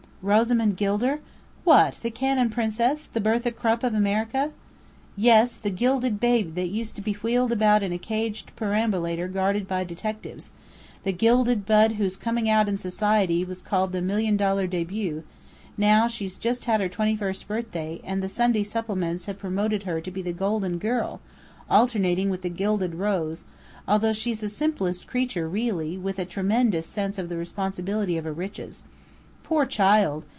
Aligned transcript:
"Rosamond 0.23 0.77
Gilder? 0.77 1.19
What 1.63 1.97
the 2.03 2.11
Cannon 2.11 2.51
Princess, 2.51 3.07
the 3.07 3.19
Bertha 3.19 3.49
Krupp 3.49 3.83
of 3.83 3.95
America?" 3.95 4.51
"Yes, 5.17 5.57
the 5.57 5.71
'Gilded 5.71 6.19
Babe' 6.19 6.53
that 6.53 6.67
used 6.67 6.95
to 6.97 7.01
be 7.01 7.13
wheeled 7.13 7.51
about 7.51 7.81
in 7.81 7.91
a 7.91 7.97
caged 7.97 8.55
perambulator 8.55 9.27
guarded 9.27 9.67
by 9.67 9.83
detectives: 9.83 10.51
the 11.01 11.11
'Gilded 11.11 11.65
Bud' 11.65 11.93
whose 11.93 12.17
coming 12.17 12.47
out 12.47 12.69
in 12.69 12.77
society 12.77 13.43
was 13.43 13.63
called 13.63 13.93
the 13.93 13.99
Million 14.01 14.37
Dollar 14.37 14.67
Début: 14.67 15.23
now 15.75 16.07
she's 16.07 16.37
just 16.37 16.65
had 16.65 16.81
her 16.81 16.87
twenty 16.87 17.15
first 17.15 17.47
birthday, 17.47 17.99
and 18.03 18.21
the 18.21 18.29
Sunday 18.29 18.61
Supplements 18.61 19.25
have 19.25 19.39
promoted 19.39 19.81
her 19.89 19.99
to 20.01 20.11
be 20.11 20.21
the 20.21 20.31
Golden 20.31 20.77
Girl, 20.77 21.19
alternating 21.67 22.29
with 22.29 22.43
the 22.43 22.49
Gilded 22.49 22.93
Rose, 22.93 23.43
although 23.87 24.13
she's 24.13 24.37
the 24.37 24.49
simplest 24.49 25.07
creature, 25.07 25.49
really, 25.49 25.97
with 25.97 26.19
a 26.19 26.25
tremendous 26.25 26.85
sense 26.85 27.17
of 27.17 27.27
the 27.27 27.37
responsibility 27.37 28.17
of 28.17 28.25
her 28.25 28.33
riches. 28.33 28.83
Poor 29.43 29.65
child! 29.65 30.23